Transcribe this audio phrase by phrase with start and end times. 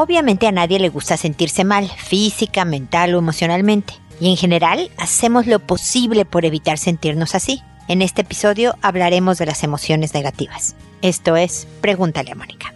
[0.00, 3.94] Obviamente a nadie le gusta sentirse mal, física, mental o emocionalmente.
[4.20, 7.62] Y en general hacemos lo posible por evitar sentirnos así.
[7.88, 10.76] En este episodio hablaremos de las emociones negativas.
[11.02, 12.72] Esto es Pregúntale a Mónica.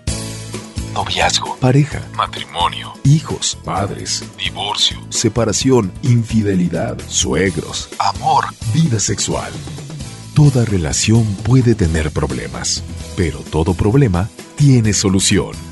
[0.94, 9.52] Noviazgo, pareja, matrimonio, hijos, padres, divorcio, separación, infidelidad, suegros, amor, vida sexual.
[10.34, 12.82] Toda relación puede tener problemas,
[13.16, 15.71] pero todo problema tiene solución.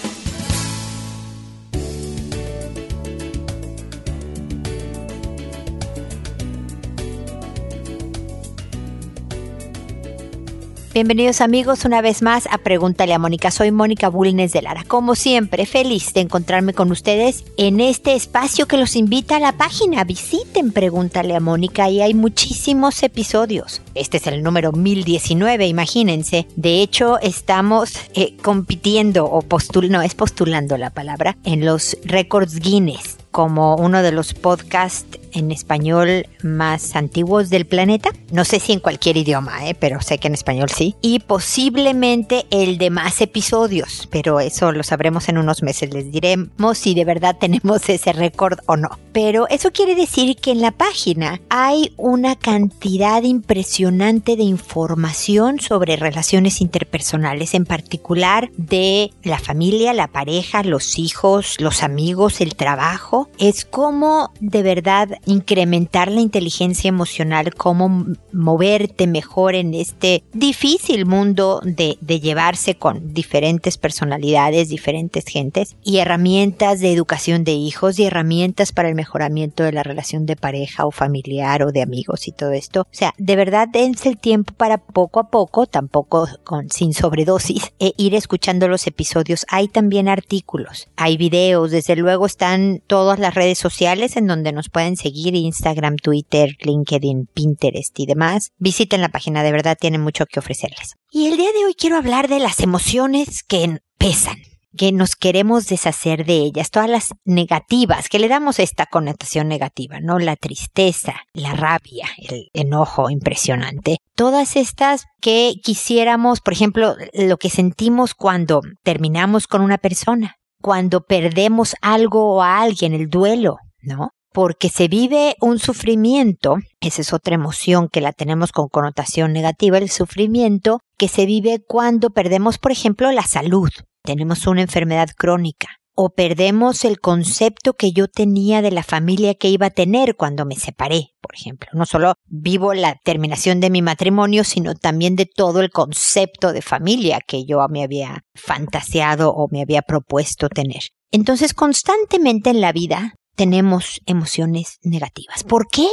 [10.93, 13.49] Bienvenidos amigos una vez más a Pregúntale a Mónica.
[13.49, 14.83] Soy Mónica Bulnes de Lara.
[14.85, 19.53] Como siempre, feliz de encontrarme con ustedes en este espacio que los invita a la
[19.53, 20.03] página.
[20.03, 23.81] Visiten Pregúntale a Mónica y hay muchísimos episodios.
[23.95, 26.45] Este es el número 1019, imagínense.
[26.57, 32.59] De hecho, estamos eh, compitiendo o postulando, no es postulando la palabra, en los récords
[32.59, 38.11] Guinness como uno de los podcasts en español más antiguos del planeta.
[38.31, 39.75] No sé si en cualquier idioma, ¿eh?
[39.75, 40.95] pero sé que en español sí.
[41.01, 45.93] Y posiblemente el de más episodios, pero eso lo sabremos en unos meses.
[45.93, 48.99] Les diremos si de verdad tenemos ese récord o no.
[49.13, 55.95] Pero eso quiere decir que en la página hay una cantidad impresionante de información sobre
[55.95, 63.29] relaciones interpersonales, en particular de la familia, la pareja, los hijos, los amigos, el trabajo
[63.37, 71.61] es cómo de verdad incrementar la inteligencia emocional, cómo moverte mejor en este difícil mundo
[71.63, 78.05] de, de llevarse con diferentes personalidades, diferentes gentes y herramientas de educación de hijos y
[78.05, 82.31] herramientas para el mejoramiento de la relación de pareja o familiar o de amigos y
[82.31, 82.81] todo esto.
[82.81, 87.73] O sea, de verdad dense el tiempo para poco a poco, tampoco con, sin sobredosis,
[87.79, 89.45] e ir escuchando los episodios.
[89.49, 94.69] Hay también artículos, hay videos, desde luego están todos las redes sociales en donde nos
[94.69, 98.51] pueden seguir, Instagram, Twitter, LinkedIn, Pinterest y demás.
[98.57, 100.95] Visiten la página, de verdad tiene mucho que ofrecerles.
[101.11, 104.37] Y el día de hoy quiero hablar de las emociones que pesan
[104.77, 109.99] que nos queremos deshacer de ellas, todas las negativas, que le damos esta connotación negativa,
[109.99, 110.19] ¿no?
[110.19, 117.49] La tristeza, la rabia, el enojo impresionante, todas estas que quisiéramos, por ejemplo, lo que
[117.49, 124.11] sentimos cuando terminamos con una persona, cuando perdemos algo o a alguien, el duelo, ¿no?
[124.33, 129.77] Porque se vive un sufrimiento, esa es otra emoción que la tenemos con connotación negativa,
[129.77, 133.69] el sufrimiento que se vive cuando perdemos, por ejemplo, la salud,
[134.03, 139.49] tenemos una enfermedad crónica, o perdemos el concepto que yo tenía de la familia que
[139.49, 141.69] iba a tener cuando me separé, por ejemplo.
[141.73, 146.61] No solo vivo la terminación de mi matrimonio, sino también de todo el concepto de
[146.61, 150.83] familia que yo me había fantaseado o me había propuesto tener.
[151.11, 155.43] Entonces, constantemente en la vida tenemos emociones negativas.
[155.43, 155.87] ¿Por qué?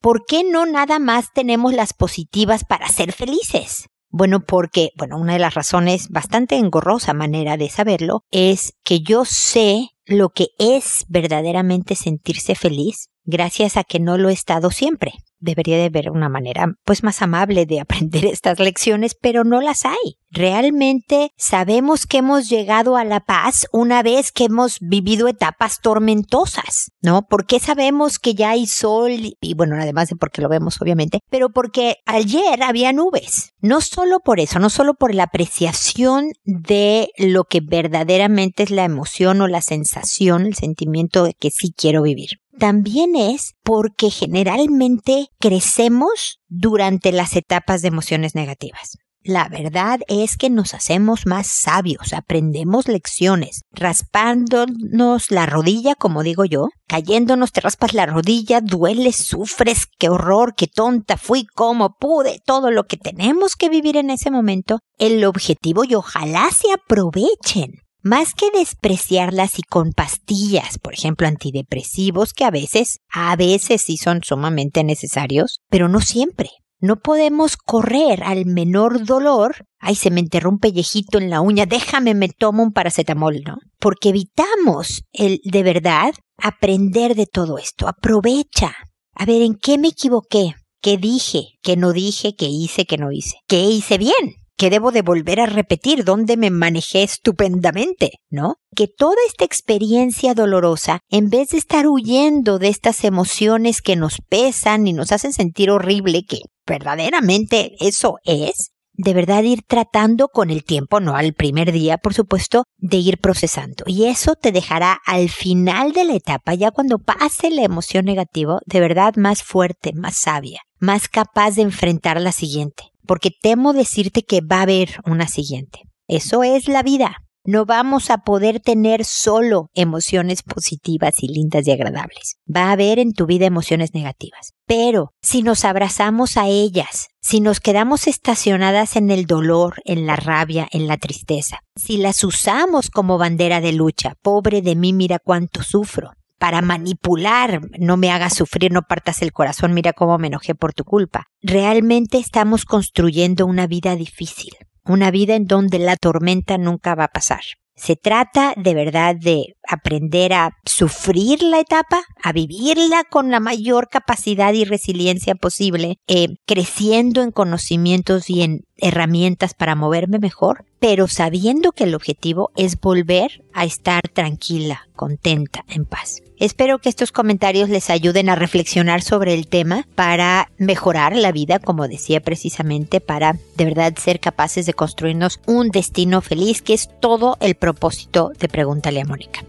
[0.00, 3.88] ¿Por qué no nada más tenemos las positivas para ser felices?
[4.10, 9.24] Bueno, porque, bueno, una de las razones bastante engorrosa manera de saberlo es que yo
[9.24, 15.14] sé lo que es verdaderamente sentirse feliz gracias a que no lo he estado siempre
[15.44, 19.84] debería de haber una manera pues más amable de aprender estas lecciones, pero no las
[19.84, 20.18] hay.
[20.30, 26.90] Realmente sabemos que hemos llegado a la paz una vez que hemos vivido etapas tormentosas,
[27.00, 27.26] ¿no?
[27.30, 31.50] Porque sabemos que ya hay sol y bueno, además de porque lo vemos obviamente, pero
[31.50, 33.52] porque ayer había nubes.
[33.60, 38.84] No solo por eso, no solo por la apreciación de lo que verdaderamente es la
[38.84, 45.28] emoción o la sensación, el sentimiento de que sí quiero vivir también es porque generalmente
[45.38, 48.96] crecemos durante las etapas de emociones negativas.
[49.26, 56.44] La verdad es que nos hacemos más sabios, aprendemos lecciones, raspándonos la rodilla, como digo
[56.44, 62.42] yo, cayéndonos te raspas la rodilla, dueles, sufres, qué horror, qué tonta fui, cómo pude,
[62.44, 67.83] todo lo que tenemos que vivir en ese momento, el objetivo y ojalá se aprovechen
[68.04, 73.96] más que despreciarlas y con pastillas, por ejemplo, antidepresivos, que a veces, a veces sí
[73.96, 76.50] son sumamente necesarios, pero no siempre.
[76.80, 79.64] No podemos correr al menor dolor.
[79.80, 83.56] Ay, se me enterró un pellejito en la uña, déjame, me tomo un paracetamol, ¿no?
[83.80, 87.88] Porque evitamos el de verdad aprender de todo esto.
[87.88, 88.74] Aprovecha.
[89.14, 90.56] A ver, ¿en qué me equivoqué?
[90.82, 91.58] ¿Qué dije?
[91.62, 92.36] ¿Qué no dije?
[92.36, 92.84] ¿Qué hice?
[92.84, 93.38] ¿Qué no hice?
[93.48, 94.43] ¿Qué hice bien?
[94.56, 98.56] Que debo de volver a repetir, donde me manejé estupendamente, ¿no?
[98.74, 104.18] Que toda esta experiencia dolorosa, en vez de estar huyendo de estas emociones que nos
[104.28, 110.50] pesan y nos hacen sentir horrible, que verdaderamente eso es, de verdad ir tratando con
[110.50, 113.84] el tiempo, no al primer día, por supuesto, de ir procesando.
[113.86, 118.60] Y eso te dejará al final de la etapa, ya cuando pase la emoción negativa,
[118.66, 122.93] de verdad más fuerte, más sabia, más capaz de enfrentar la siguiente.
[123.06, 125.80] Porque temo decirte que va a haber una siguiente.
[126.08, 127.16] Eso es la vida.
[127.46, 132.36] No vamos a poder tener solo emociones positivas y lindas y agradables.
[132.48, 134.52] Va a haber en tu vida emociones negativas.
[134.66, 140.16] Pero si nos abrazamos a ellas, si nos quedamos estacionadas en el dolor, en la
[140.16, 145.18] rabia, en la tristeza, si las usamos como bandera de lucha, pobre de mí, mira
[145.18, 150.26] cuánto sufro, para manipular, no me hagas sufrir, no partas el corazón, mira cómo me
[150.26, 151.26] enojé por tu culpa.
[151.42, 154.54] Realmente estamos construyendo una vida difícil
[154.86, 157.40] una vida en donde la tormenta nunca va a pasar.
[157.76, 163.88] Se trata de verdad de aprender a sufrir la etapa, a vivirla con la mayor
[163.88, 171.08] capacidad y resiliencia posible, eh, creciendo en conocimientos y en herramientas para moverme mejor, pero
[171.08, 176.22] sabiendo que el objetivo es volver a estar tranquila, contenta, en paz.
[176.38, 181.60] Espero que estos comentarios les ayuden a reflexionar sobre el tema para mejorar la vida,
[181.60, 186.88] como decía precisamente, para de verdad ser capaces de construirnos un destino feliz, que es
[187.00, 189.44] todo el propósito de Pregúntale a Mónica.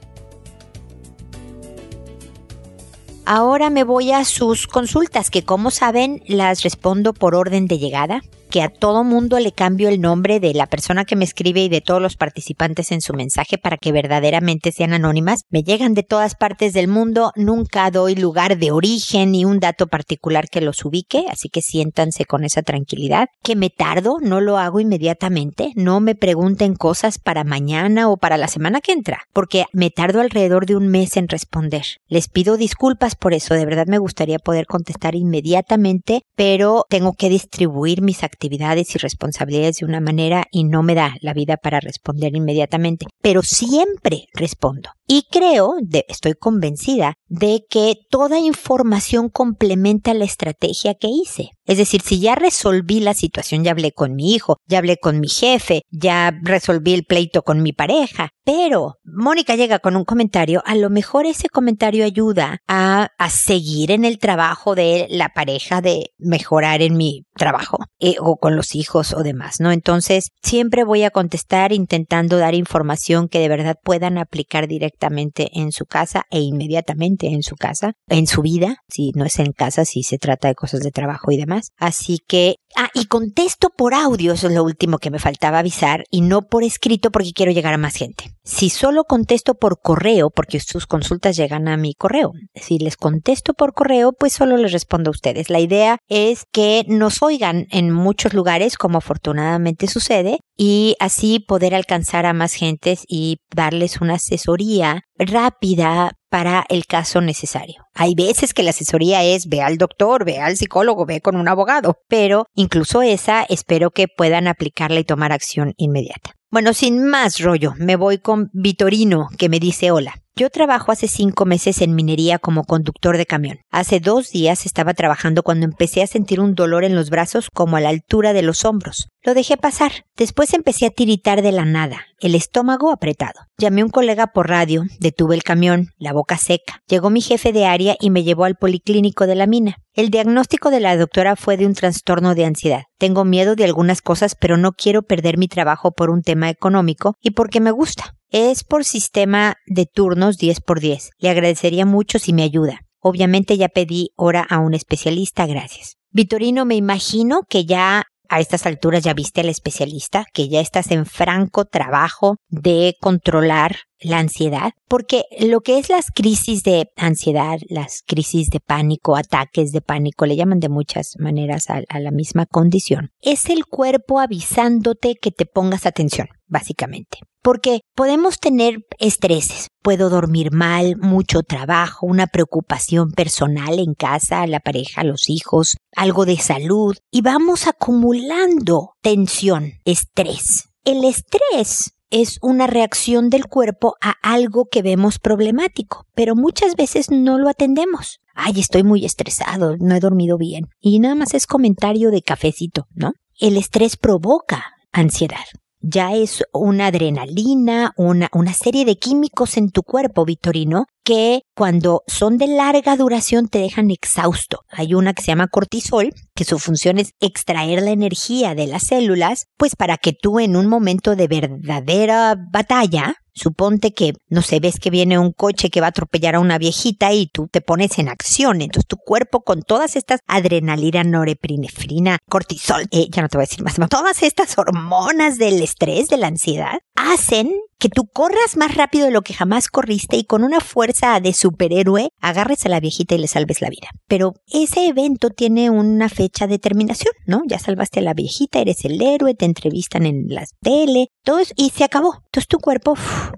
[3.26, 8.22] Ahora me voy a sus consultas, que como saben las respondo por orden de llegada
[8.56, 11.68] que a todo mundo le cambio el nombre de la persona que me escribe y
[11.68, 15.42] de todos los participantes en su mensaje para que verdaderamente sean anónimas.
[15.50, 19.88] Me llegan de todas partes del mundo, nunca doy lugar de origen ni un dato
[19.88, 23.28] particular que los ubique, así que siéntanse con esa tranquilidad.
[23.44, 28.38] Que me tardo, no lo hago inmediatamente, no me pregunten cosas para mañana o para
[28.38, 31.84] la semana que entra, porque me tardo alrededor de un mes en responder.
[32.08, 37.28] Les pido disculpas por eso, de verdad me gustaría poder contestar inmediatamente, pero tengo que
[37.28, 41.58] distribuir mis actividades actividades y responsabilidades de una manera y no me da la vida
[41.58, 44.92] para responder inmediatamente, pero siempre respondo.
[45.08, 45.76] Y creo,
[46.08, 51.52] estoy convencida, de que toda información complementa la estrategia que hice.
[51.66, 55.20] Es decir, si ya resolví la situación, ya hablé con mi hijo, ya hablé con
[55.20, 60.62] mi jefe, ya resolví el pleito con mi pareja, pero Mónica llega con un comentario,
[60.66, 66.12] a lo mejor ese comentario ayuda a, seguir en el trabajo de la pareja, de
[66.20, 69.72] mejorar en mi trabajo eh, o con los hijos o demás, ¿no?
[69.72, 75.72] Entonces, siempre voy a contestar intentando dar información que de verdad puedan aplicar directamente en
[75.72, 79.86] su casa e inmediatamente en su casa, en su vida, si no es en casa,
[79.86, 83.94] si se trata de cosas de trabajo y demás Así que, ah, y contesto por
[83.94, 87.52] audio, eso es lo último que me faltaba avisar, y no por escrito porque quiero
[87.52, 88.32] llegar a más gente.
[88.44, 93.54] Si solo contesto por correo, porque sus consultas llegan a mi correo, si les contesto
[93.54, 95.50] por correo, pues solo les respondo a ustedes.
[95.50, 101.76] La idea es que nos oigan en muchos lugares, como afortunadamente sucede, y así poder
[101.76, 107.88] alcanzar a más gentes y darles una asesoría rápida para el caso necesario.
[107.94, 111.48] Hay veces que la asesoría es ve al doctor, ve al psicólogo, ve con un
[111.48, 116.32] abogado, pero incluso esa espero que puedan aplicarla y tomar acción inmediata.
[116.52, 120.25] Bueno, sin más rollo, me voy con Vitorino, que me dice hola.
[120.38, 123.60] Yo trabajo hace cinco meses en minería como conductor de camión.
[123.72, 127.78] Hace dos días estaba trabajando cuando empecé a sentir un dolor en los brazos como
[127.78, 129.08] a la altura de los hombros.
[129.24, 129.94] Lo dejé pasar.
[130.18, 133.46] Después empecé a tiritar de la nada, el estómago apretado.
[133.58, 136.82] Llamé a un colega por radio, detuve el camión, la boca seca.
[136.86, 139.78] Llegó mi jefe de área y me llevó al policlínico de la mina.
[139.94, 142.84] El diagnóstico de la doctora fue de un trastorno de ansiedad.
[142.98, 147.16] Tengo miedo de algunas cosas, pero no quiero perder mi trabajo por un tema económico
[147.22, 148.15] y porque me gusta.
[148.30, 151.12] Es por sistema de turnos 10 por 10.
[151.20, 152.82] Le agradecería mucho si me ayuda.
[153.00, 155.98] Obviamente ya pedí hora a un especialista, gracias.
[156.10, 160.92] Vitorino, me imagino que ya a estas alturas ya viste al especialista, que ya estás
[160.92, 167.60] en franco trabajo de controlar la ansiedad, porque lo que es las crisis de ansiedad,
[167.70, 172.46] las crisis de pánico, ataques de pánico, le llaman de muchas maneras a, la misma
[172.46, 177.20] condición, es el cuerpo avisándote que te pongas atención, básicamente.
[177.42, 184.60] Porque podemos tener estreses, puedo dormir mal, mucho trabajo, una preocupación personal en casa, la
[184.60, 190.70] pareja, los hijos, algo de salud, y vamos acumulando tensión, estrés.
[190.86, 197.12] El estrés es una reacción del cuerpo a algo que vemos problemático, pero muchas veces
[197.12, 198.18] no lo atendemos.
[198.34, 200.66] Ay, estoy muy estresado, no he dormido bien.
[200.80, 203.12] Y nada más es comentario de cafecito, ¿no?
[203.40, 205.46] El estrés provoca ansiedad.
[205.88, 212.02] Ya es una adrenalina, una, una serie de químicos en tu cuerpo, Vitorino, que cuando
[212.08, 214.62] son de larga duración te dejan exhausto.
[214.70, 218.88] Hay una que se llama cortisol, que su función es extraer la energía de las
[218.88, 224.60] células, pues para que tú en un momento de verdadera batalla, Suponte que, no sé,
[224.60, 227.60] ves que viene un coche que va a atropellar a una viejita y tú te
[227.60, 228.62] pones en acción.
[228.62, 233.48] Entonces tu cuerpo con todas estas adrenalina, norepinefrina, cortisol, eh, ya no te voy a
[233.48, 238.76] decir más, todas estas hormonas del estrés, de la ansiedad, hacen que tú corras más
[238.76, 242.80] rápido de lo que jamás corriste y con una fuerza de superhéroe agarres a la
[242.80, 243.90] viejita y le salves la vida.
[244.08, 247.42] Pero ese evento tiene una fecha de terminación, ¿no?
[247.48, 251.54] Ya salvaste a la viejita, eres el héroe, te entrevistan en la tele, todo eso,
[251.58, 252.16] y se acabó.
[252.26, 252.96] Entonces tu cuerpo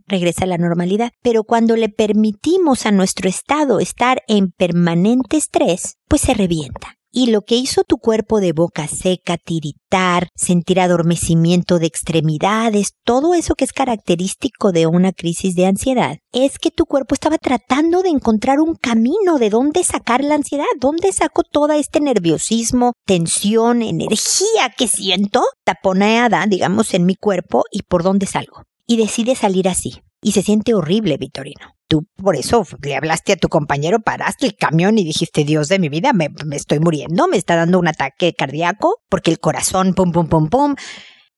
[0.08, 1.12] regresa a la normalidad.
[1.22, 6.97] Pero cuando le permitimos a nuestro estado estar en permanente estrés, pues se revienta.
[7.20, 13.34] Y lo que hizo tu cuerpo de boca seca, tiritar, sentir adormecimiento de extremidades, todo
[13.34, 18.04] eso que es característico de una crisis de ansiedad, es que tu cuerpo estaba tratando
[18.04, 23.82] de encontrar un camino de dónde sacar la ansiedad, dónde saco todo este nerviosismo, tensión,
[23.82, 28.62] energía que siento taponeada, digamos, en mi cuerpo y por dónde salgo.
[28.86, 30.04] Y decide salir así.
[30.22, 34.56] Y se siente horrible, Vitorino tú por eso le hablaste a tu compañero, paraste el
[34.56, 38.34] camión y dijiste, Dios de mi vida, me, estoy muriendo, me está dando un ataque
[38.34, 40.76] cardíaco, porque el corazón, pum, pum, pum, pum.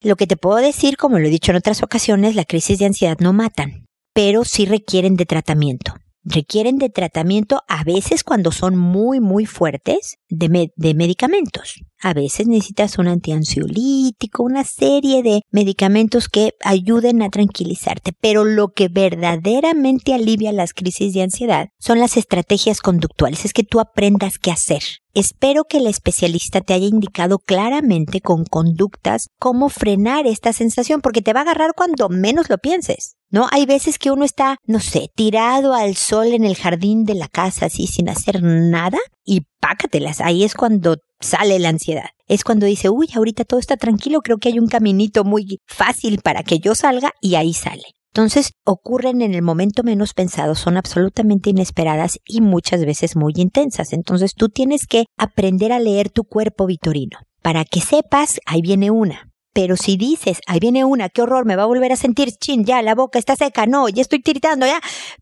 [0.02, 2.86] Lo que te puedo decir, como lo he dicho en otras ocasiones, la crisis de
[2.86, 8.78] ansiedad no matan, pero sí requieren de tratamiento requieren de tratamiento a veces cuando son
[8.78, 11.82] muy muy fuertes de, de, medicamentos.
[12.02, 18.70] A veces necesitas un antiansiolítico, una serie de medicamentos que ayuden a tranquilizarte, pero lo
[18.70, 24.38] que verdaderamente alivia las crisis de ansiedad son las estrategias conductuales, es que tú aprendas
[24.38, 24.84] qué hacer.
[25.20, 31.22] Espero que el especialista te haya indicado claramente con conductas cómo frenar esta sensación, porque
[31.22, 33.18] te va a agarrar cuando menos lo pienses.
[33.30, 33.50] ¿No?
[33.52, 37.28] Hay veces que uno está, no sé, tirado al sol en el jardín de la
[37.28, 40.22] casa así sin hacer nada y pácatelas.
[40.22, 42.12] Ahí es cuando sale la ansiedad.
[42.30, 46.22] Es cuando dice, uy, ahorita todo está tranquilo, creo que hay un caminito muy fácil
[46.24, 47.84] para que yo salga y ahí sale.
[48.14, 53.94] Entonces ocurren en el momento menos pensado, son absolutamente inesperadas y muchas veces muy intensas.
[53.94, 57.20] Entonces tú tienes que aprender a leer tu cuerpo vitorino.
[57.42, 59.29] Para que sepas, ahí viene una.
[59.62, 62.64] Pero si dices, ahí viene una, qué horror, me va a volver a sentir chin,
[62.64, 64.80] ya la boca está seca, no, ya estoy tiritando, ya,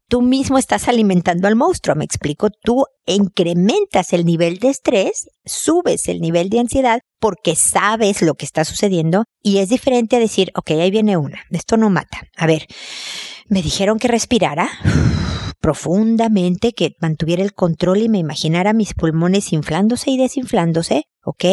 [0.07, 6.07] tú mismo estás alimentando al monstruo, me explico, tú incrementas el nivel de estrés, subes
[6.07, 10.51] el nivel de ansiedad porque sabes lo que está sucediendo y es diferente a decir,
[10.53, 12.21] ok, ahí viene una, esto no mata.
[12.35, 12.67] A ver,
[13.49, 14.69] me dijeron que respirara
[15.61, 21.45] profundamente, que mantuviera el control y me imaginara mis pulmones inflándose y desinflándose, ¿ok?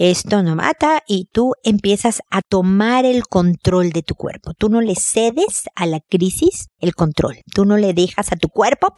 [0.00, 4.54] Esto no mata y tú empiezas a tomar el control de tu cuerpo.
[4.54, 7.40] Tú no le cedes a la crisis el control.
[7.54, 8.94] Tú no le dejas a tu cuerpo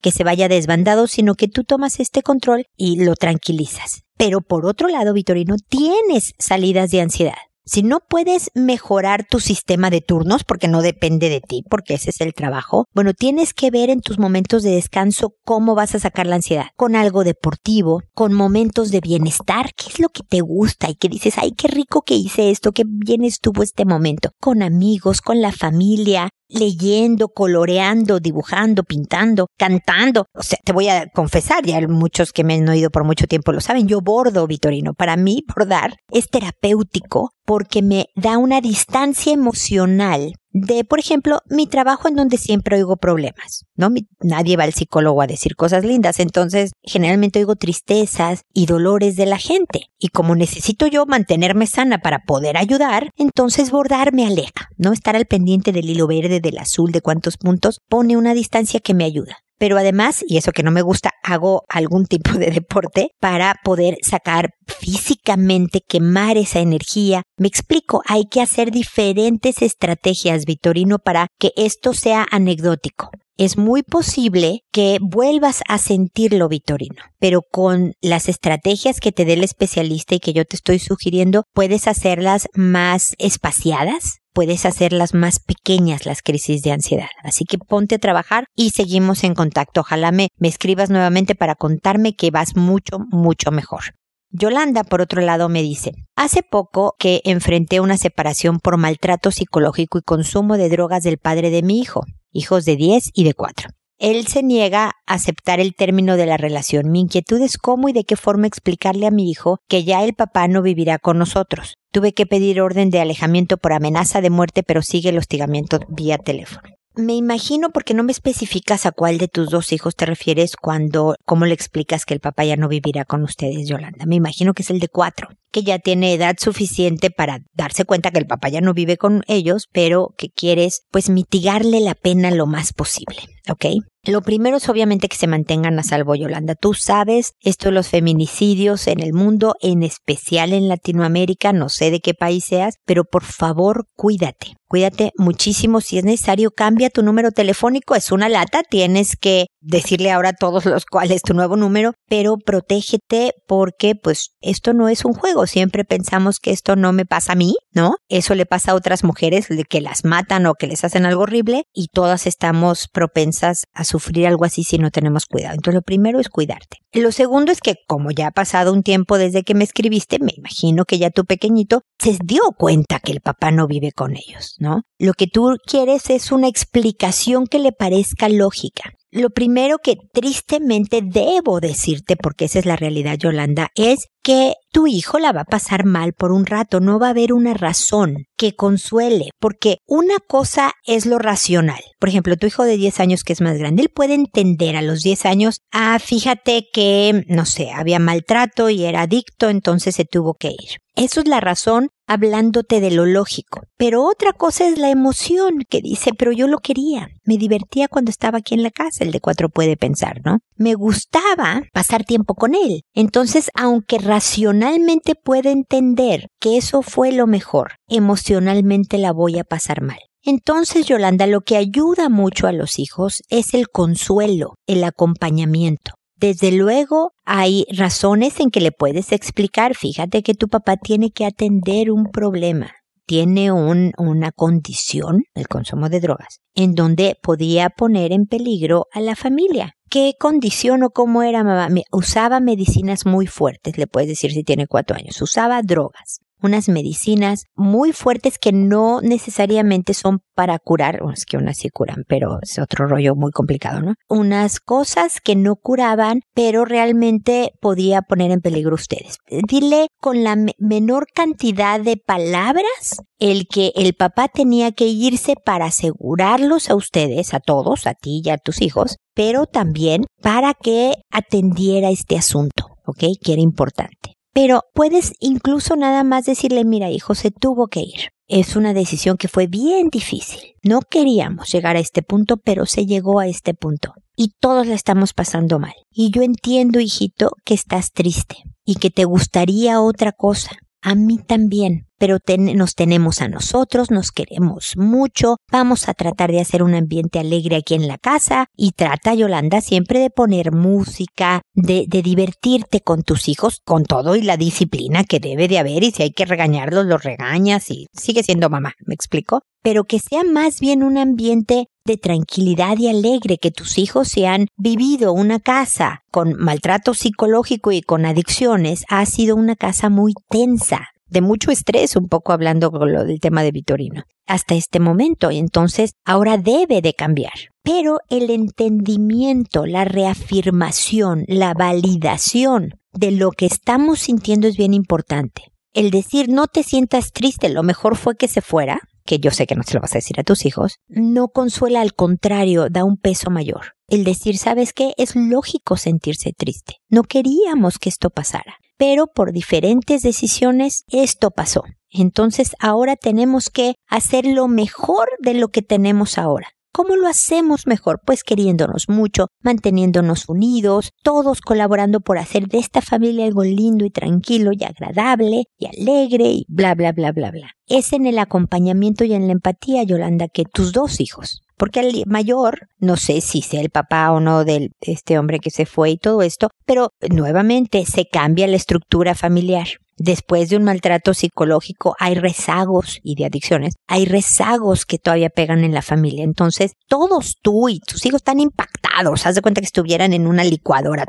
[0.00, 4.02] que se vaya desbandado, sino que tú tomas este control y lo tranquilizas.
[4.16, 7.51] Pero por otro lado, Vitorino, tienes salidas de ansiedad.
[7.64, 12.10] Si no puedes mejorar tu sistema de turnos, porque no depende de ti, porque ese
[12.10, 16.00] es el trabajo, bueno, tienes que ver en tus momentos de descanso cómo vas a
[16.00, 16.66] sacar la ansiedad.
[16.76, 21.08] Con algo deportivo, con momentos de bienestar, qué es lo que te gusta y que
[21.08, 24.30] dices, ay, qué rico que hice esto, qué bien estuvo este momento.
[24.40, 30.26] Con amigos, con la familia, leyendo, coloreando, dibujando, pintando, cantando.
[30.34, 33.52] O sea, te voy a confesar, ya muchos que me han oído por mucho tiempo
[33.52, 34.94] lo saben, yo bordo, Vitorino.
[34.94, 41.66] Para mí, bordar es terapéutico porque me da una distancia emocional de, por ejemplo, mi
[41.66, 43.90] trabajo en donde siempre oigo problemas, ¿no?
[44.20, 49.26] nadie va al psicólogo a decir cosas lindas, entonces generalmente oigo tristezas y dolores de
[49.26, 49.86] la gente.
[49.98, 54.92] Y como necesito yo mantenerme sana para poder ayudar, entonces bordar me aleja, ¿no?
[54.92, 58.94] Estar al pendiente del hilo verde, del azul, de cuántos puntos, pone una distancia que
[58.94, 63.10] me ayuda pero además, y eso que no me gusta, hago algún tipo de deporte
[63.20, 67.22] para poder sacar físicamente, quemar esa energía.
[67.36, 73.10] Me explico, hay que hacer diferentes estrategias, Vitorino, para que esto sea anecdótico.
[73.36, 79.34] Es muy posible que vuelvas a sentirlo, Vitorino, pero con las estrategias que te dé
[79.34, 85.38] el especialista y que yo te estoy sugiriendo, puedes hacerlas más espaciadas, puedes hacerlas más
[85.38, 87.08] pequeñas las crisis de ansiedad.
[87.22, 89.80] Así que ponte a trabajar y seguimos en contacto.
[89.80, 93.94] Ojalá me, me escribas nuevamente para contarme que vas mucho, mucho mejor.
[94.30, 99.98] Yolanda, por otro lado, me dice, hace poco que enfrenté una separación por maltrato psicológico
[99.98, 103.68] y consumo de drogas del padre de mi hijo, hijos de 10 y de 4.
[103.98, 106.90] Él se niega a aceptar el término de la relación.
[106.90, 110.14] Mi inquietud es cómo y de qué forma explicarle a mi hijo que ya el
[110.14, 111.74] papá no vivirá con nosotros.
[111.92, 116.16] Tuve que pedir orden de alejamiento por amenaza de muerte, pero sigue el hostigamiento vía
[116.16, 116.62] teléfono.
[116.94, 121.16] Me imagino porque no me especificas a cuál de tus dos hijos te refieres cuando,
[121.24, 124.04] cómo le explicas que el papá ya no vivirá con ustedes, Yolanda.
[124.06, 128.10] Me imagino que es el de cuatro, que ya tiene edad suficiente para darse cuenta
[128.10, 132.30] que el papá ya no vive con ellos, pero que quieres pues mitigarle la pena
[132.30, 133.20] lo más posible,
[133.50, 133.66] ¿ok?
[134.04, 136.56] Lo primero es obviamente que se mantengan a salvo, Yolanda.
[136.56, 141.92] Tú sabes esto de los feminicidios en el mundo, en especial en Latinoamérica, no sé
[141.92, 144.56] de qué país seas, pero por favor cuídate.
[144.72, 145.82] Cuídate muchísimo.
[145.82, 147.94] Si es necesario, cambia tu número telefónico.
[147.94, 148.62] Es una lata.
[148.62, 154.30] Tienes que decirle ahora a todos los cuales tu nuevo número, pero protégete porque pues
[154.40, 155.46] esto no es un juego.
[155.46, 157.96] Siempre pensamos que esto no me pasa a mí, ¿no?
[158.08, 161.64] Eso le pasa a otras mujeres que las matan o que les hacen algo horrible
[161.74, 165.54] y todas estamos propensas a sufrir algo así si no tenemos cuidado.
[165.54, 166.78] Entonces lo primero es cuidarte.
[166.92, 170.32] Lo segundo es que como ya ha pasado un tiempo desde que me escribiste, me
[170.36, 174.56] imagino que ya tu pequeñito se dio cuenta que el papá no vive con ellos,
[174.62, 174.82] ¿no?
[174.98, 178.92] Lo que tú quieres es una explicación que le parezca lógica.
[179.10, 184.86] Lo primero que tristemente debo decirte, porque esa es la realidad, Yolanda, es que tu
[184.86, 188.24] hijo la va a pasar mal por un rato, no va a haber una razón
[188.38, 191.80] que consuele, porque una cosa es lo racional.
[192.00, 194.82] Por ejemplo, tu hijo de 10 años que es más grande, él puede entender a
[194.82, 200.06] los 10 años, ah, fíjate que, no sé, había maltrato y era adicto, entonces se
[200.06, 200.78] tuvo que ir.
[200.94, 203.62] Eso es la razón hablándote de lo lógico.
[203.76, 207.08] Pero otra cosa es la emoción que dice, pero yo lo quería.
[207.24, 210.38] Me divertía cuando estaba aquí en la casa, el de cuatro puede pensar, ¿no?
[210.56, 212.82] Me gustaba pasar tiempo con él.
[212.94, 219.82] Entonces, aunque racionalmente puede entender que eso fue lo mejor, emocionalmente la voy a pasar
[219.82, 219.98] mal.
[220.24, 225.94] Entonces, Yolanda, lo que ayuda mucho a los hijos es el consuelo, el acompañamiento.
[226.22, 231.26] Desde luego, hay razones en que le puedes explicar, fíjate que tu papá tiene que
[231.26, 232.70] atender un problema,
[233.06, 239.00] tiene un, una condición, el consumo de drogas, en donde podía poner en peligro a
[239.00, 239.74] la familia.
[239.90, 241.68] ¿Qué condición o cómo era mamá?
[241.90, 247.44] Usaba medicinas muy fuertes, le puedes decir si tiene cuatro años, usaba drogas unas medicinas
[247.54, 252.58] muy fuertes que no necesariamente son para curar, es que unas sí curan, pero es
[252.58, 253.94] otro rollo muy complicado, ¿no?
[254.08, 259.18] Unas cosas que no curaban, pero realmente podía poner en peligro a ustedes.
[259.48, 265.66] Dile con la menor cantidad de palabras el que el papá tenía que irse para
[265.66, 270.94] asegurarlos a ustedes, a todos, a ti y a tus hijos, pero también para que
[271.10, 273.04] atendiera este asunto, ¿ok?
[273.22, 274.11] Que era importante.
[274.32, 278.12] Pero puedes incluso nada más decirle, mira hijo, se tuvo que ir.
[278.28, 280.54] Es una decisión que fue bien difícil.
[280.62, 283.92] No queríamos llegar a este punto, pero se llegó a este punto.
[284.16, 285.74] Y todos la estamos pasando mal.
[285.90, 290.52] Y yo entiendo, hijito, que estás triste y que te gustaría otra cosa.
[290.80, 292.18] A mí también, pero
[292.56, 297.54] nos tenemos a nosotros, nos queremos mucho, vamos a tratar de hacer un ambiente alegre
[297.54, 303.28] aquí en la casa y trata, Yolanda, siempre de poner música, de, divertirte con tus
[303.28, 306.86] hijos, con todo y la disciplina que debe de haber y si hay que regañarlos,
[306.86, 309.42] los regañas y sigue siendo mamá, ¿me explico?
[309.62, 314.26] Pero que sea más bien un ambiente de tranquilidad y alegre, que tus hijos se
[314.26, 320.14] han vivido una casa con maltrato psicológico y con adicciones, ha sido una casa muy
[320.28, 324.80] tensa, de mucho estrés, un poco hablando con lo del tema de Vitorino, hasta este
[324.80, 325.30] momento.
[325.30, 327.32] Entonces ahora debe de cambiar.
[327.62, 335.52] Pero el entendimiento, la reafirmación, la validación de lo que estamos sintiendo es bien importante.
[335.72, 339.46] El decir no te sientas triste, lo mejor fue que se fuera, que yo sé
[339.46, 342.84] que no se lo vas a decir a tus hijos, no consuela, al contrario, da
[342.84, 343.74] un peso mayor.
[343.88, 344.92] El decir, ¿sabes qué?
[344.96, 346.76] Es lógico sentirse triste.
[346.88, 351.62] No queríamos que esto pasara pero por diferentes decisiones esto pasó.
[351.90, 356.48] Entonces ahora tenemos que hacer lo mejor de lo que tenemos ahora.
[356.74, 358.00] ¿Cómo lo hacemos mejor?
[358.02, 363.90] Pues queriéndonos mucho, manteniéndonos unidos, todos colaborando por hacer de esta familia algo lindo y
[363.90, 367.50] tranquilo y agradable y alegre y bla, bla, bla, bla, bla.
[367.66, 372.02] Es en el acompañamiento y en la empatía, Yolanda, que tus dos hijos porque el
[372.06, 375.90] mayor, no sé si sea el papá o no de este hombre que se fue
[375.90, 379.68] y todo esto, pero nuevamente se cambia la estructura familiar.
[379.96, 385.62] Después de un maltrato psicológico hay rezagos y de adicciones, hay rezagos que todavía pegan
[385.62, 386.24] en la familia.
[386.24, 389.24] Entonces, todos tú y tus hijos están impactados.
[389.24, 391.06] Haz de cuenta que estuvieran en una licuadora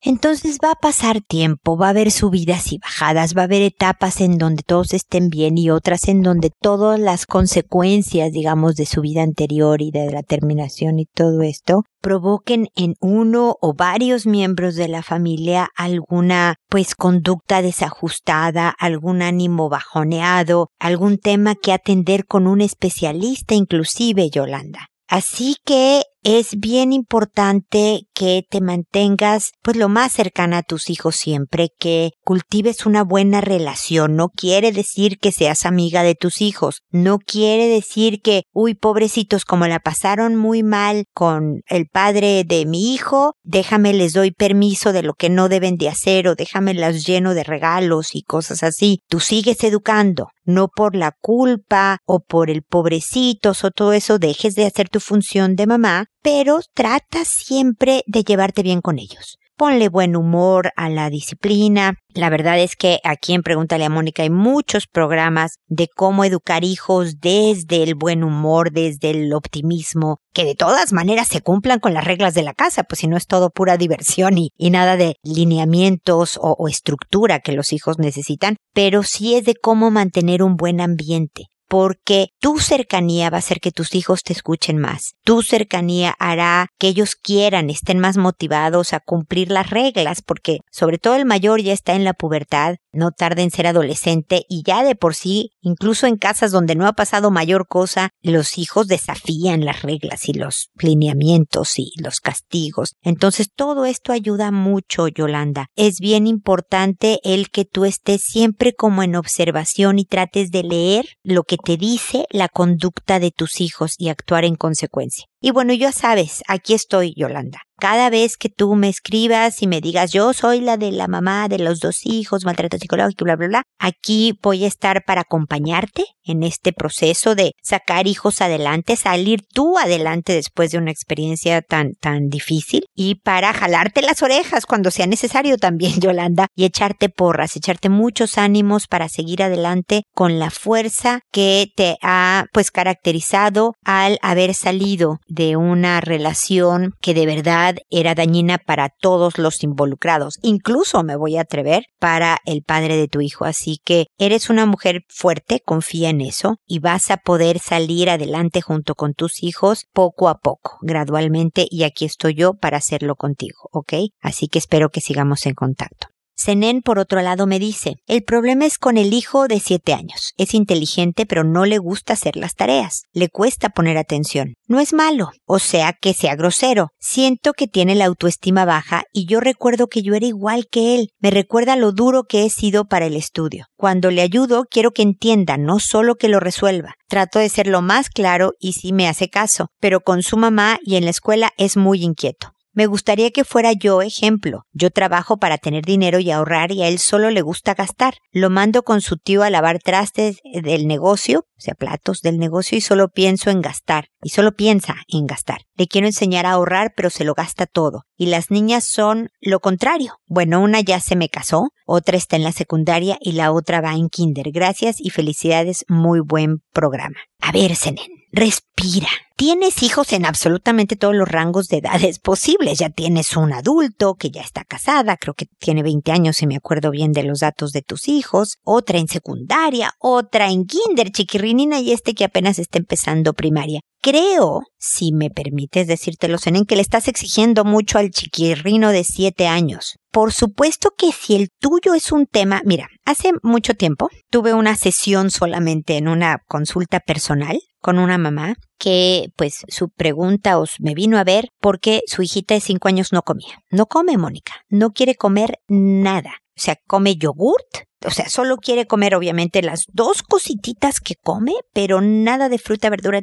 [0.00, 4.20] Entonces va a pasar tiempo, va a haber subidas y bajadas, va a haber etapas
[4.20, 9.00] en donde todos estén bien y otras en donde todas las consecuencias, digamos, de su
[9.00, 14.76] vida anterior y de la terminación y todo esto provoquen en uno o varios miembros
[14.76, 22.46] de la familia alguna pues conducta desajustada, algún ánimo bajoneado, algún tema que atender con
[22.46, 24.88] un especialista inclusive, Yolanda.
[25.08, 26.02] Así que
[26.36, 32.10] es bien importante que te mantengas pues lo más cercana a tus hijos siempre, que
[32.22, 34.14] cultives una buena relación.
[34.14, 39.46] No quiere decir que seas amiga de tus hijos, no quiere decir que, uy, pobrecitos,
[39.46, 44.92] como la pasaron muy mal con el padre de mi hijo, déjame les doy permiso
[44.92, 48.62] de lo que no deben de hacer o déjame las lleno de regalos y cosas
[48.62, 49.00] así.
[49.08, 54.54] Tú sigues educando, no por la culpa o por el pobrecitos o todo eso dejes
[54.54, 59.38] de hacer tu función de mamá, pero trata siempre de llevarte bien con ellos.
[59.56, 61.94] Ponle buen humor a la disciplina.
[62.14, 66.62] La verdad es que aquí en Pregúntale a Mónica hay muchos programas de cómo educar
[66.62, 71.92] hijos desde el buen humor, desde el optimismo, que de todas maneras se cumplan con
[71.92, 75.16] las reglas de la casa, pues si no es todo pura diversión y, nada de
[75.24, 80.56] lineamientos o, o estructura que los hijos necesitan, pero sí es de cómo mantener un
[80.56, 85.14] buen ambiente porque tu cercanía va a hacer que tus hijos te escuchen más.
[85.22, 90.98] Tu cercanía hará que ellos quieran, estén más motivados a cumplir las reglas, porque sobre
[90.98, 94.82] todo el mayor ya está en la pubertad, no tarda en ser adolescente y ya
[94.82, 99.64] de por sí, incluso en casas donde no ha pasado mayor cosa, los hijos desafían
[99.64, 102.94] las reglas y los lineamientos y los castigos.
[103.02, 105.66] Entonces todo esto ayuda mucho, Yolanda.
[105.76, 111.06] Es bien importante el que tú estés siempre como en observación y trates de leer
[111.22, 115.26] lo que te dice la conducta de tus hijos y actuar en consecuencia.
[115.40, 117.60] Y bueno, ya sabes, aquí estoy, Yolanda.
[117.80, 121.46] Cada vez que tú me escribas y me digas, yo soy la de la mamá
[121.46, 126.04] de los dos hijos, maltrato psicológico, bla, bla, bla, aquí voy a estar para acompañarte
[126.24, 131.92] en este proceso de sacar hijos adelante, salir tú adelante después de una experiencia tan,
[132.00, 137.54] tan difícil y para jalarte las orejas cuando sea necesario también, Yolanda, y echarte porras,
[137.54, 144.18] echarte muchos ánimos para seguir adelante con la fuerza que te ha, pues, caracterizado al
[144.20, 151.02] haber salido de una relación que de verdad era dañina para todos los involucrados, incluso
[151.02, 153.44] me voy a atrever para el padre de tu hijo.
[153.44, 158.60] Así que eres una mujer fuerte, confía en eso y vas a poder salir adelante
[158.60, 163.68] junto con tus hijos poco a poco, gradualmente y aquí estoy yo para hacerlo contigo,
[163.72, 163.94] ¿ok?
[164.20, 166.08] Así que espero que sigamos en contacto.
[166.40, 170.32] Zenén, por otro lado, me dice, el problema es con el hijo de siete años.
[170.36, 173.02] Es inteligente, pero no le gusta hacer las tareas.
[173.12, 174.54] Le cuesta poner atención.
[174.68, 176.90] No es malo, o sea que sea grosero.
[177.00, 181.08] Siento que tiene la autoestima baja y yo recuerdo que yo era igual que él.
[181.18, 183.66] Me recuerda lo duro que he sido para el estudio.
[183.76, 186.94] Cuando le ayudo, quiero que entienda, no solo que lo resuelva.
[187.08, 190.78] Trato de ser lo más claro y sí me hace caso, pero con su mamá
[190.84, 192.52] y en la escuela es muy inquieto.
[192.78, 194.62] Me gustaría que fuera yo ejemplo.
[194.72, 198.14] Yo trabajo para tener dinero y ahorrar y a él solo le gusta gastar.
[198.30, 202.78] Lo mando con su tío a lavar trastes del negocio, o sea, platos del negocio
[202.78, 204.10] y solo pienso en gastar.
[204.22, 205.62] Y solo piensa en gastar.
[205.74, 208.04] Le quiero enseñar a ahorrar, pero se lo gasta todo.
[208.16, 210.20] Y las niñas son lo contrario.
[210.28, 213.94] Bueno, una ya se me casó, otra está en la secundaria y la otra va
[213.94, 214.52] en kinder.
[214.52, 215.84] Gracias y felicidades.
[215.88, 217.18] Muy buen programa.
[217.40, 219.08] A ver, Senen, respira.
[219.38, 222.80] Tienes hijos en absolutamente todos los rangos de edades posibles.
[222.80, 226.56] Ya tienes un adulto que ya está casada, creo que tiene 20 años si me
[226.56, 231.78] acuerdo bien de los datos de tus hijos, otra en secundaria, otra en kinder, chiquirrinina
[231.78, 233.80] y este que apenas está empezando primaria.
[234.00, 239.48] Creo, si me permites decírtelo, en que le estás exigiendo mucho al chiquirrino de 7
[239.48, 239.96] años.
[240.12, 244.76] Por supuesto que si el tuyo es un tema, mira, hace mucho tiempo tuve una
[244.76, 250.94] sesión solamente en una consulta personal con una mamá que pues su pregunta os me
[250.94, 253.62] vino a ver porque su hijita de cinco años no comía.
[253.70, 254.52] No come, Mónica.
[254.68, 256.30] No quiere comer nada.
[256.56, 261.52] O sea, come yogurt, o sea, solo quiere comer obviamente las dos cosititas que come,
[261.72, 263.20] pero nada de fruta, verdura,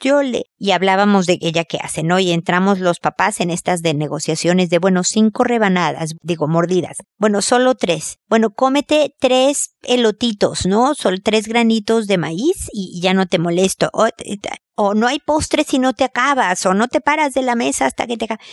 [0.00, 0.44] yo le...
[0.58, 2.18] Y hablábamos de ella que hace, ¿no?
[2.18, 6.96] Y entramos los papás en estas de negociaciones de, bueno, cinco rebanadas, digo, mordidas.
[7.18, 8.16] Bueno, solo tres.
[8.28, 10.94] Bueno, cómete tres elotitos, ¿no?
[10.94, 13.90] Son tres granitos de maíz y ya no te molesto.
[13.92, 14.08] O,
[14.76, 17.86] o no hay postre si no te acabas, o no te paras de la mesa
[17.86, 18.46] hasta que te acabas.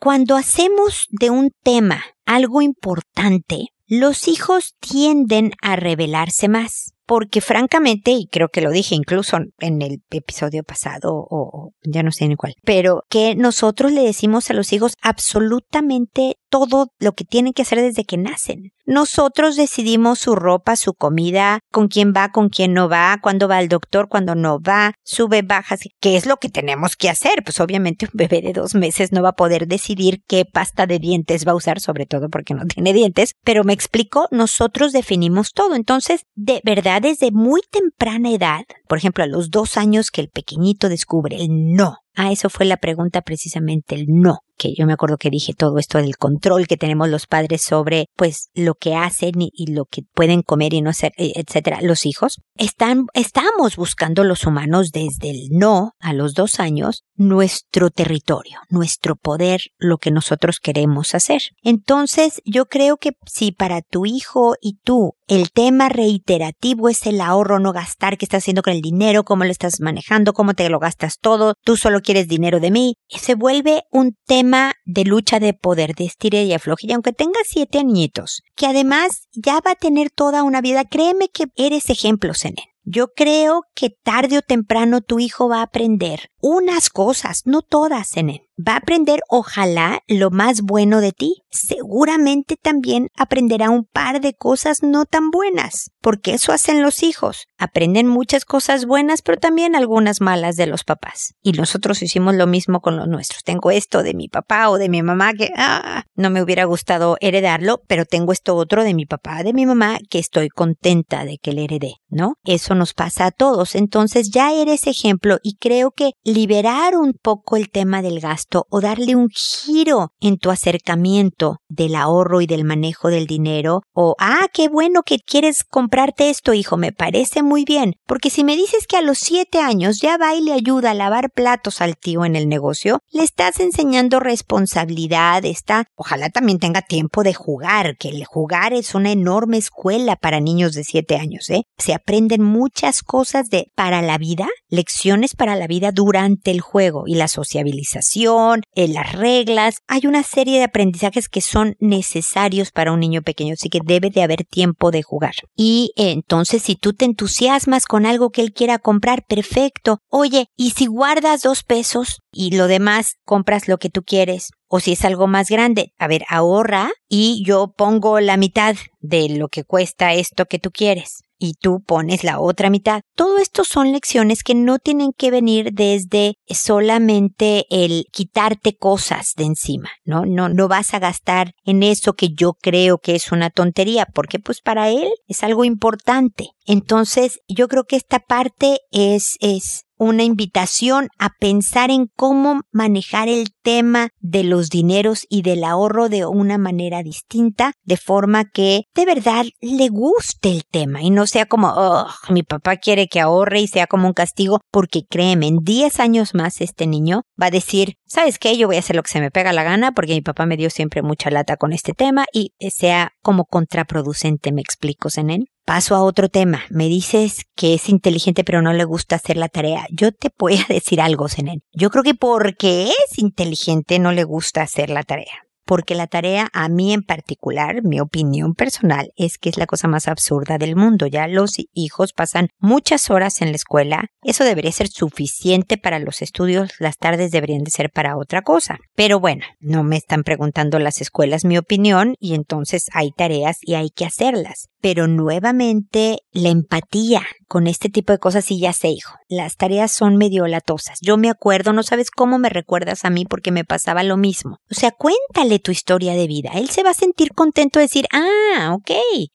[0.00, 6.94] Cuando hacemos de un tema algo importante, los hijos tienden a rebelarse más.
[7.04, 12.10] porque francamente, y creo que lo dije incluso en el episodio pasado, o, ya no
[12.10, 17.24] sé ni cuál, pero que nosotros le decimos a los hijos absolutamente todo lo que
[17.24, 18.70] tienen que hacer desde que nacen.
[18.84, 23.58] Nosotros decidimos su ropa, su comida, con quién va, con quién no va, cuándo va
[23.58, 27.44] al doctor, cuándo no va, sube, baja, qué es lo que tenemos que hacer.
[27.44, 30.98] Pues obviamente un bebé de dos meses no va a poder decidir qué pasta de
[30.98, 35.52] dientes va a usar, sobre todo porque no tiene dientes, pero me explico, nosotros definimos
[35.52, 35.76] todo.
[35.76, 40.28] Entonces, de verdad, desde muy temprana edad, por ejemplo, a los dos años que el
[40.28, 44.92] pequeñito descubre el no, Ah, eso fue la pregunta precisamente, el no que yo me
[44.92, 48.94] acuerdo que dije todo esto del control que tenemos los padres sobre pues lo que
[48.94, 53.76] hacen y, lo que pueden comer y no hacer, e, etcétera, los hijos, están, estamos
[53.76, 59.98] buscando los humanos desde el no a los dos años nuestro territorio, nuestro poder, lo
[59.98, 61.42] que nosotros queremos hacer.
[61.62, 67.20] Entonces, yo creo que si para tu hijo y tú el tema reiterativo es el
[67.20, 70.68] ahorro, no gastar, qué estás haciendo con el dinero, cómo lo estás manejando, cómo te
[70.68, 75.40] lo gastas todo, tú solo quieres dinero de mí, se vuelve un tema de lucha
[75.40, 76.86] de poder, de estire y afloje.
[76.86, 81.28] Y aunque tenga siete añitos, que además ya va a tener toda una vida, créeme
[81.28, 82.54] que eres ejemplo, en
[82.84, 88.16] Yo creo que tarde o temprano tu hijo va a aprender unas cosas, no todas,
[88.16, 91.42] en va a aprender, ojalá, lo más bueno de ti.
[91.50, 97.46] Seguramente también aprenderá un par de cosas no tan buenas, porque eso hacen los hijos.
[97.58, 101.34] Aprenden muchas cosas buenas, pero también algunas malas de los papás.
[101.42, 103.42] Y nosotros hicimos lo mismo con los nuestros.
[103.44, 107.16] Tengo esto de mi papá o de mi mamá que ah, no me hubiera gustado
[107.20, 111.38] heredarlo, pero tengo esto otro de mi papá, de mi mamá, que estoy contenta de
[111.38, 112.34] que le heredé, ¿no?
[112.44, 113.74] Eso nos pasa a todos.
[113.74, 118.80] Entonces ya eres ejemplo y creo que liberar un poco el tema del gasto o
[118.80, 124.46] darle un giro en tu acercamiento del ahorro y del manejo del dinero o, ah,
[124.52, 128.86] qué bueno que quieres comprarte esto, hijo, me parece muy bien, porque si me dices
[128.86, 132.24] que a los siete años ya va y le ayuda a lavar platos al tío
[132.24, 138.08] en el negocio, le estás enseñando responsabilidad, está, ojalá también tenga tiempo de jugar, que
[138.08, 141.62] el jugar es una enorme escuela para niños de siete años, ¿eh?
[141.78, 145.90] Se aprenden muchas cosas de para la vida, lecciones para la vida
[146.22, 149.78] durante el juego y la sociabilización, en las reglas.
[149.88, 154.10] Hay una serie de aprendizajes que son necesarios para un niño pequeño, así que debe
[154.10, 155.34] de haber tiempo de jugar.
[155.56, 159.98] Y entonces si tú te entusiasmas con algo que él quiera comprar, perfecto.
[160.08, 164.50] Oye, ¿y si guardas dos pesos y lo demás compras lo que tú quieres?
[164.68, 169.28] O si es algo más grande, a ver, ahorra y yo pongo la mitad de
[169.28, 173.02] lo que cuesta esto que tú quieres y tú pones la otra mitad.
[173.16, 179.44] Todo esto son lecciones que no tienen que venir desde solamente el quitarte cosas de
[179.44, 180.24] encima, ¿no?
[180.24, 184.38] No, no vas a gastar en eso que yo creo que es una tontería, porque
[184.38, 186.50] pues para él es algo importante.
[186.64, 193.28] Entonces, yo creo que esta parte es, es una invitación a pensar en cómo manejar
[193.28, 198.82] el tema de los dineros y del ahorro de una manera distinta, de forma que
[198.96, 203.20] de verdad le guste el tema y no sea como, oh, mi papá quiere que
[203.20, 207.46] ahorre y sea como un castigo, porque créeme, en 10 años más este niño va
[207.46, 208.56] a decir, ¿sabes qué?
[208.56, 210.56] Yo voy a hacer lo que se me pega la gana porque mi papá me
[210.56, 215.51] dio siempre mucha lata con este tema y sea como contraproducente, me explico, Zenén.
[215.64, 216.62] Paso a otro tema.
[216.70, 219.86] Me dices que es inteligente pero no le gusta hacer la tarea.
[219.90, 221.62] Yo te voy a decir algo, Zenén.
[221.72, 226.48] Yo creo que porque es inteligente no le gusta hacer la tarea porque la tarea
[226.52, 230.76] a mí en particular, mi opinión personal, es que es la cosa más absurda del
[230.76, 231.06] mundo.
[231.06, 236.22] Ya los hijos pasan muchas horas en la escuela, eso debería ser suficiente para los
[236.22, 238.78] estudios, las tardes deberían de ser para otra cosa.
[238.94, 243.74] Pero bueno, no me están preguntando las escuelas mi opinión y entonces hay tareas y
[243.74, 244.68] hay que hacerlas.
[244.82, 249.14] Pero nuevamente la empatía con este tipo de cosas sí ya sé, hijo.
[249.28, 250.98] Las tareas son medio latosas.
[251.00, 254.56] Yo me acuerdo, no sabes cómo me recuerdas a mí porque me pasaba lo mismo.
[254.70, 256.50] O sea, cuéntale tu historia de vida.
[256.54, 258.90] Él se va a sentir contento de decir, ah, ok,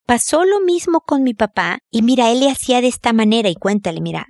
[0.06, 3.56] pasó lo mismo con mi papá y mira, él le hacía de esta manera y
[3.56, 4.28] cuéntale, mira,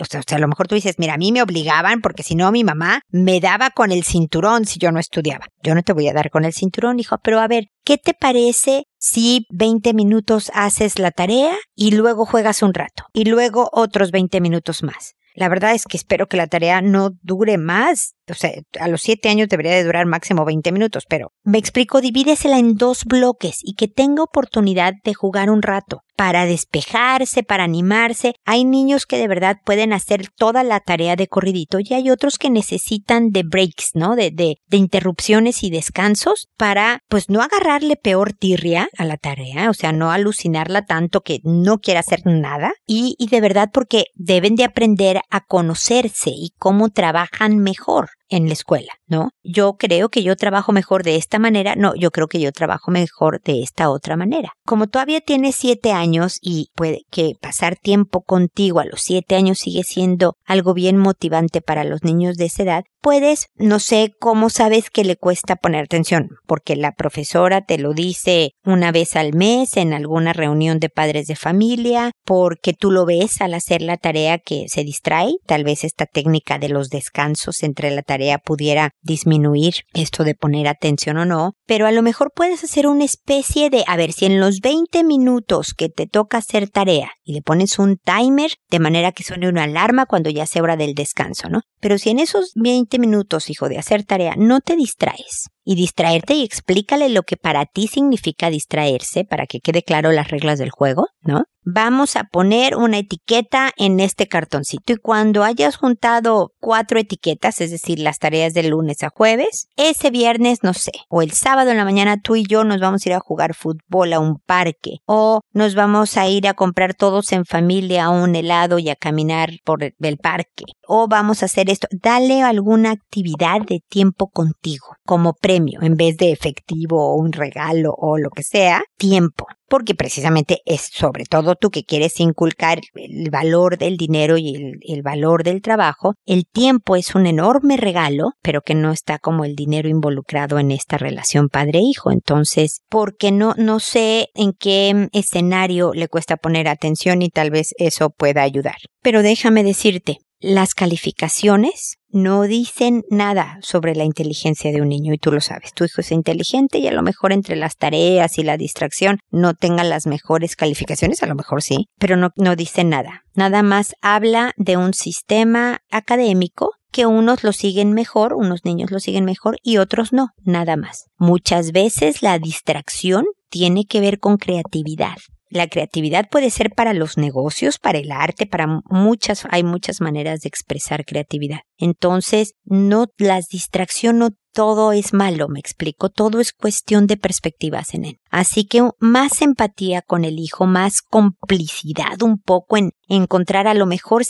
[0.00, 2.50] o sea, a lo mejor tú dices, mira, a mí me obligaban porque si no
[2.52, 5.46] mi mamá me daba con el cinturón si yo no estudiaba.
[5.62, 8.14] Yo no te voy a dar con el cinturón, hijo, pero a ver, ¿qué te
[8.14, 14.10] parece si 20 minutos haces la tarea y luego juegas un rato y luego otros
[14.10, 15.14] 20 minutos más?
[15.34, 18.14] La verdad es que espero que la tarea no dure más.
[18.30, 22.00] O sea, a los siete años debería de durar máximo 20 minutos, pero me explico,
[22.00, 27.64] divídesela en dos bloques y que tenga oportunidad de jugar un rato para despejarse, para
[27.64, 28.34] animarse.
[28.44, 32.38] Hay niños que de verdad pueden hacer toda la tarea de corridito y hay otros
[32.38, 34.14] que necesitan de breaks, ¿no?
[34.14, 39.68] De, de, de interrupciones y descansos para, pues, no agarrarle peor tirria a la tarea,
[39.68, 44.04] o sea, no alucinarla tanto que no quiera hacer nada y, y de verdad porque
[44.14, 49.30] deben de aprender a conocerse y cómo trabajan mejor en la escuela, ¿no?
[49.42, 52.90] Yo creo que yo trabajo mejor de esta manera, no, yo creo que yo trabajo
[52.90, 54.52] mejor de esta otra manera.
[54.64, 59.58] Como todavía tienes siete años y puede que pasar tiempo contigo a los siete años
[59.58, 64.48] sigue siendo algo bien motivante para los niños de esa edad, puedes, no sé cómo
[64.48, 69.34] sabes que le cuesta poner atención, porque la profesora te lo dice una vez al
[69.34, 73.96] mes en alguna reunión de padres de familia, porque tú lo ves al hacer la
[73.96, 78.90] tarea que se distrae, tal vez esta técnica de los descansos entre la tarea pudiera
[79.02, 83.68] disminuir esto de poner atención o no, pero a lo mejor puedes hacer una especie
[83.68, 87.42] de, a ver, si en los 20 minutos que te toca hacer tarea y le
[87.42, 91.48] pones un timer de manera que suene una alarma cuando ya se hora del descanso,
[91.48, 91.62] ¿no?
[91.82, 96.34] Pero si en esos 20 minutos, hijo, de hacer tarea no te distraes y distraerte
[96.34, 100.70] y explícale lo que para ti significa distraerse para que quede claro las reglas del
[100.70, 101.42] juego, ¿no?
[101.64, 107.70] Vamos a poner una etiqueta en este cartoncito y cuando hayas juntado cuatro etiquetas, es
[107.70, 111.76] decir, las tareas de lunes a jueves, ese viernes, no sé, o el sábado en
[111.76, 114.96] la mañana tú y yo nos vamos a ir a jugar fútbol a un parque
[115.06, 118.96] o nos vamos a ir a comprar todos en familia a un helado y a
[118.96, 121.86] caminar por el parque o vamos a hacer esto.
[121.92, 127.94] Dale alguna actividad de tiempo contigo como premio en vez de efectivo o un regalo
[127.96, 133.30] o lo que sea, tiempo porque precisamente es sobre todo tú que quieres inculcar el
[133.30, 138.62] valor del dinero y el, valor del trabajo, el tiempo es un enorme regalo, pero
[138.62, 142.10] que no está como el dinero involucrado en esta relación padre-hijo.
[142.10, 147.74] Entonces, porque no, no sé en qué escenario le cuesta poner atención y tal vez
[147.78, 148.76] eso pueda ayudar.
[149.02, 155.18] Pero déjame decirte, las calificaciones no dicen nada sobre la inteligencia de un niño y
[155.18, 155.72] tú lo sabes.
[155.72, 159.54] Tu hijo es inteligente y a lo mejor entre las tareas y la distracción no
[159.54, 163.22] tenga las mejores calificaciones, a lo mejor sí, pero no, no dice nada.
[163.34, 169.00] Nada más habla de un sistema académico que unos lo siguen mejor, unos niños lo
[169.00, 171.06] siguen mejor y otros no, nada más.
[171.16, 175.16] Muchas veces la distracción tiene que ver con creatividad.
[175.52, 180.40] La creatividad puede ser para los negocios, para el arte, para muchas, hay muchas maneras
[180.40, 181.60] de expresar creatividad.
[181.76, 187.92] Entonces, no, las distracción no todo es malo, me explico, todo es cuestión de perspectivas
[187.92, 188.18] en él.
[188.30, 193.84] Así que más empatía con el hijo, más complicidad un poco en encontrar a lo
[193.84, 194.22] mejor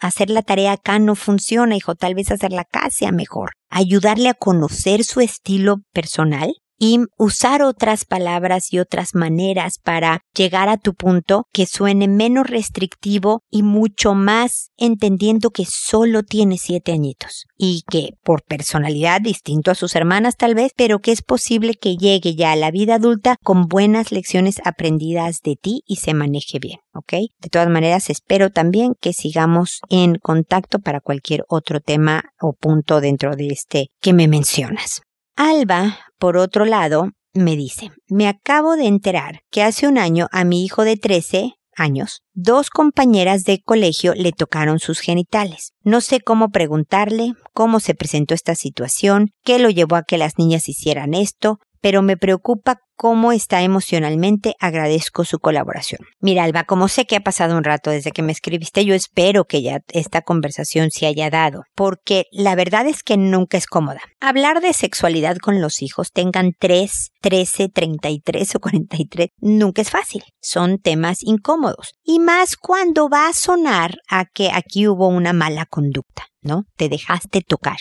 [0.00, 3.50] hacer la tarea acá no funciona, hijo, tal vez hacerla acá sea mejor.
[3.68, 10.70] Ayudarle a conocer su estilo personal y usar otras palabras y otras maneras para llegar
[10.70, 16.92] a tu punto que suene menos restrictivo y mucho más entendiendo que solo tiene siete
[16.92, 21.74] añitos y que por personalidad distinto a sus hermanas tal vez, pero que es posible
[21.74, 26.14] que llegue ya a la vida adulta con buenas lecciones aprendidas de ti y se
[26.14, 27.12] maneje bien, ¿ok?
[27.40, 33.02] De todas maneras, espero también que sigamos en contacto para cualquier otro tema o punto
[33.02, 35.02] dentro de este que me mencionas.
[35.42, 40.44] Alba, por otro lado, me dice, me acabo de enterar que hace un año a
[40.44, 45.72] mi hijo de 13 años, dos compañeras de colegio le tocaron sus genitales.
[45.82, 50.36] No sé cómo preguntarle, cómo se presentó esta situación, qué lo llevó a que las
[50.36, 56.00] niñas hicieran esto, pero me preocupa cómo está emocionalmente, agradezco su colaboración.
[56.20, 59.46] Mira, Alba, como sé que ha pasado un rato desde que me escribiste, yo espero
[59.46, 64.00] que ya esta conversación se haya dado, porque la verdad es que nunca es cómoda.
[64.20, 70.22] Hablar de sexualidad con los hijos, tengan 3, 13, 33 o 43, nunca es fácil.
[70.42, 71.94] Son temas incómodos.
[72.04, 76.64] Y más cuando va a sonar a que aquí hubo una mala conducta, ¿no?
[76.76, 77.78] Te dejaste tocar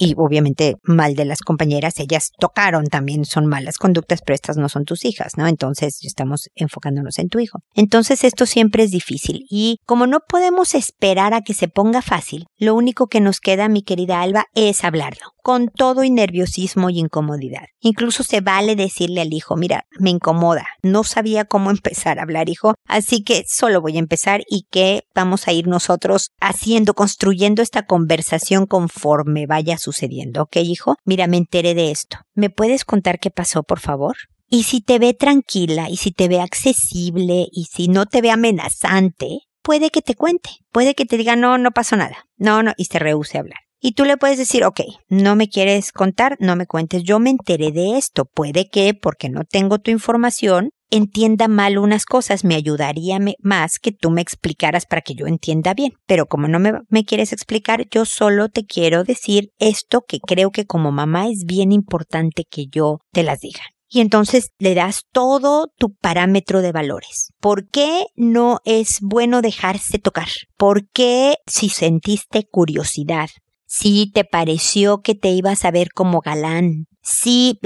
[0.00, 4.70] y obviamente mal de las compañeras, ellas tocaron también, son malas conductas, pero estas no
[4.70, 5.46] son tus hijas, ¿no?
[5.46, 7.58] Entonces estamos enfocándonos en tu hijo.
[7.74, 12.46] Entonces esto siempre es difícil y como no podemos esperar a que se ponga fácil,
[12.56, 16.98] lo único que nos queda, mi querida Alba, es hablarlo, con todo y nerviosismo y
[16.98, 17.66] incomodidad.
[17.80, 22.48] Incluso se vale decirle al hijo, mira, me incomoda, no sabía cómo empezar a hablar,
[22.48, 27.60] hijo, así que solo voy a empezar y que vamos a ir nosotros haciendo, construyendo
[27.60, 30.42] esta conversación conforme vaya su sucediendo.
[30.42, 30.96] ¿Ok, hijo?
[31.04, 32.18] Mira, me enteré de esto.
[32.34, 34.16] ¿Me puedes contar qué pasó, por favor?
[34.48, 38.30] Y si te ve tranquila, y si te ve accesible, y si no te ve
[38.30, 40.50] amenazante, puede que te cuente.
[40.72, 42.26] Puede que te diga, no, no pasó nada.
[42.36, 43.60] No, no, y se rehúse a hablar.
[43.78, 47.30] Y tú le puedes decir, ok, no me quieres contar, no me cuentes, yo me
[47.30, 48.26] enteré de esto.
[48.26, 52.44] Puede que, porque no tengo tu información, entienda mal unas cosas.
[52.44, 55.92] Me ayudaría más que tú me explicaras para que yo entienda bien.
[56.06, 60.66] Pero como no me, quieres explicar, yo solo te quiero decir esto que creo que
[60.66, 63.62] como mamá es bien importante que yo te las diga
[63.92, 67.32] y entonces le das todo tu parámetro de valores.
[67.40, 70.28] ¿Por qué no es bueno dejarse tocar?
[70.56, 73.28] ¿Por qué si sentiste curiosidad?
[73.66, 77.58] Si te pareció que te ibas a ver como galán, si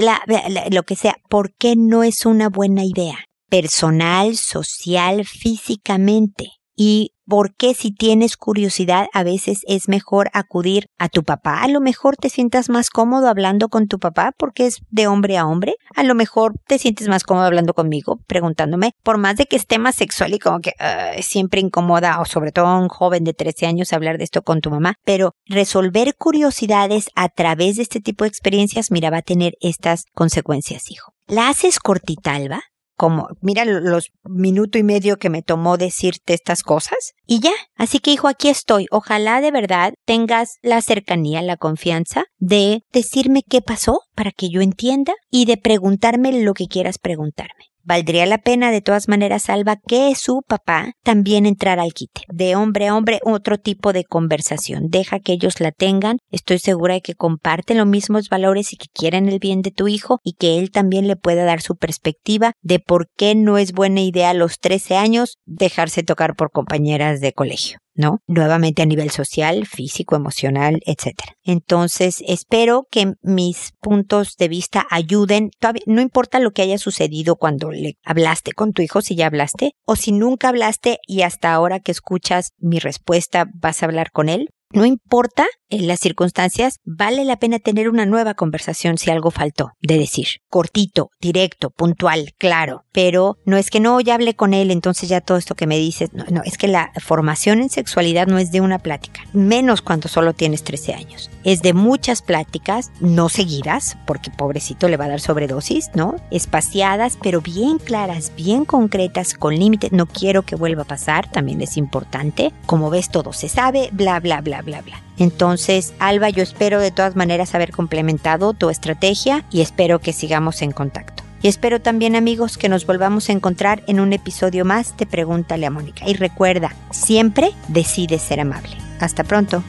[0.71, 3.25] lo que sea, ¿por qué no es una buena idea?
[3.49, 6.51] Personal, social, físicamente.
[6.75, 11.61] Y por qué si tienes curiosidad a veces es mejor acudir a tu papá.
[11.61, 15.37] A lo mejor te sientas más cómodo hablando con tu papá porque es de hombre
[15.37, 15.75] a hombre.
[15.95, 19.79] A lo mejor te sientes más cómodo hablando conmigo, preguntándome, por más de que esté
[19.79, 20.73] más sexual y como que
[21.21, 24.61] siempre incomoda, o sobre todo a un joven de 13 años hablar de esto con
[24.61, 29.21] tu mamá, pero resolver curiosidades a través de este tipo de experiencias, mira, va a
[29.21, 31.13] tener estas consecuencias, hijo.
[31.27, 32.61] La haces cortita, Alba,
[32.95, 37.51] como, mira los minuto y medio que me tomó decirte estas cosas y ya.
[37.75, 38.87] Así que hijo, aquí estoy.
[38.91, 44.61] Ojalá de verdad tengas la cercanía, la confianza de decirme qué pasó para que yo
[44.61, 47.74] entienda y de preguntarme lo que quieras preguntarme.
[47.87, 52.21] Valdría la pena de todas maneras, Alba, que su papá también entrara al quite.
[52.29, 54.87] De hombre a hombre, otro tipo de conversación.
[54.89, 56.17] Deja que ellos la tengan.
[56.31, 59.87] Estoy segura de que comparten los mismos valores y que quieren el bien de tu
[59.87, 63.71] hijo y que él también le pueda dar su perspectiva de por qué no es
[63.71, 67.77] buena idea a los 13 años dejarse tocar por compañeras de colegio.
[67.95, 68.19] ¿No?
[68.27, 71.15] Nuevamente a nivel social, físico, emocional, etc.
[71.43, 75.51] Entonces, espero que mis puntos de vista ayuden,
[75.85, 79.71] no importa lo que haya sucedido cuando le hablaste con tu hijo, si ya hablaste,
[79.85, 84.29] o si nunca hablaste y hasta ahora que escuchas mi respuesta vas a hablar con
[84.29, 89.31] él, no importa en las circunstancias, vale la pena tener una nueva conversación si algo
[89.31, 90.27] faltó de decir.
[90.49, 92.85] Cortito, directo, puntual, claro.
[92.91, 95.77] Pero no es que no, ya hablé con él, entonces ya todo esto que me
[95.77, 99.81] dices, no, no, es que la formación en sexualidad no es de una plática, menos
[99.81, 101.29] cuando solo tienes 13 años.
[101.43, 106.15] Es de muchas pláticas, no seguidas, porque pobrecito le va a dar sobredosis, ¿no?
[106.31, 109.91] Espaciadas, pero bien claras, bien concretas, con límites.
[109.91, 112.53] No quiero que vuelva a pasar, también es importante.
[112.65, 115.01] Como ves, todo se sabe, bla, bla, bla, bla, bla.
[115.17, 120.61] Entonces, Alba, yo espero de todas maneras haber complementado tu estrategia y espero que sigamos
[120.61, 121.23] en contacto.
[121.41, 125.65] Y espero también amigos que nos volvamos a encontrar en un episodio más de Pregúntale
[125.65, 126.09] a Mónica.
[126.09, 128.75] Y recuerda, siempre decide ser amable.
[128.99, 129.63] Hasta pronto.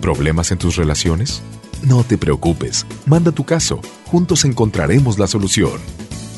[0.00, 1.42] ¿Problemas en tus relaciones?
[1.82, 6.05] No te preocupes, manda tu caso, juntos encontraremos la solución